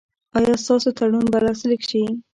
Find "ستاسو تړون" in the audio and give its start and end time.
0.63-1.25